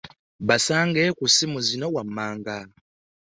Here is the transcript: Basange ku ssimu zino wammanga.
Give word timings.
Basange 0.47 1.03
ku 1.17 1.25
ssimu 1.31 1.59
zino 1.67 1.87
wammanga. 1.95 2.57